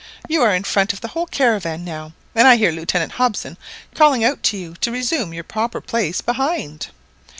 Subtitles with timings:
[0.27, 3.55] You are in front of the whole caravan now, and I hear Lieutenant Hobson
[3.93, 6.87] calling out to you to resume your proper place behind."